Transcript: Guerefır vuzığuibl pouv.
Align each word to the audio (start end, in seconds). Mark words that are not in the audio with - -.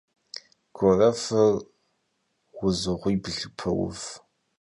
Guerefır 0.77 1.53
vuzığuibl 2.55 3.33
pouv. 3.57 3.95